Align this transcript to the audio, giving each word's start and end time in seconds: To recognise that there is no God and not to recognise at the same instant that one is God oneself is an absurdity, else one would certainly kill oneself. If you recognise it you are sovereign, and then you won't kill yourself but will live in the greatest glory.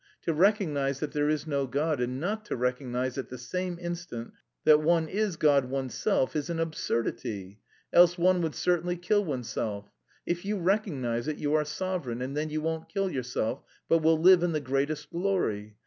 To 0.23 0.33
recognise 0.33 0.99
that 0.99 1.11
there 1.11 1.29
is 1.29 1.45
no 1.45 1.67
God 1.67 2.01
and 2.01 2.19
not 2.19 2.43
to 2.45 2.55
recognise 2.55 3.19
at 3.19 3.29
the 3.29 3.37
same 3.37 3.77
instant 3.79 4.33
that 4.63 4.81
one 4.81 5.07
is 5.07 5.35
God 5.35 5.65
oneself 5.65 6.35
is 6.35 6.49
an 6.49 6.59
absurdity, 6.59 7.59
else 7.93 8.17
one 8.17 8.41
would 8.41 8.55
certainly 8.55 8.97
kill 8.97 9.23
oneself. 9.23 9.91
If 10.25 10.43
you 10.43 10.57
recognise 10.57 11.27
it 11.27 11.37
you 11.37 11.53
are 11.53 11.65
sovereign, 11.65 12.19
and 12.19 12.35
then 12.35 12.49
you 12.49 12.61
won't 12.61 12.89
kill 12.89 13.11
yourself 13.11 13.61
but 13.87 13.99
will 13.99 14.17
live 14.19 14.41
in 14.41 14.53
the 14.53 14.59
greatest 14.59 15.11
glory. 15.11 15.75